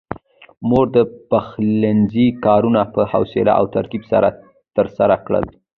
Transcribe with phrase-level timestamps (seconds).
[0.69, 0.97] مور د
[1.29, 4.29] پخلنځي کارونه په حوصله او ترتيب سره
[4.75, 5.45] ترسره کړل.